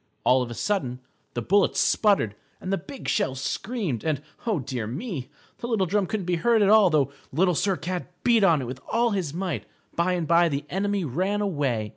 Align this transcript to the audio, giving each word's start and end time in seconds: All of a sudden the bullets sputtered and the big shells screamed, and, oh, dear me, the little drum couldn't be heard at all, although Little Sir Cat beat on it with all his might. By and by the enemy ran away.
All 0.23 0.41
of 0.41 0.49
a 0.49 0.55
sudden 0.55 0.99
the 1.35 1.43
bullets 1.43 1.79
sputtered 1.79 2.33
and 2.59 2.73
the 2.73 2.77
big 2.79 3.07
shells 3.07 3.39
screamed, 3.39 4.03
and, 4.03 4.19
oh, 4.47 4.57
dear 4.57 4.87
me, 4.87 5.29
the 5.59 5.67
little 5.67 5.85
drum 5.85 6.07
couldn't 6.07 6.25
be 6.25 6.37
heard 6.37 6.63
at 6.63 6.69
all, 6.69 6.85
although 6.85 7.11
Little 7.31 7.53
Sir 7.53 7.77
Cat 7.77 8.09
beat 8.23 8.43
on 8.43 8.63
it 8.63 8.65
with 8.65 8.81
all 8.91 9.11
his 9.11 9.31
might. 9.31 9.67
By 9.95 10.13
and 10.13 10.27
by 10.27 10.49
the 10.49 10.65
enemy 10.71 11.05
ran 11.05 11.39
away. 11.39 11.89